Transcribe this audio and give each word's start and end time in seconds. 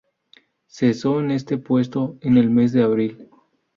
Cesó 0.65 1.19
en 1.19 1.29
este 1.29 1.59
puesto 1.59 2.17
en 2.21 2.37
el 2.39 2.49
mes 2.49 2.71
de 2.71 2.81
abril. 2.81 3.29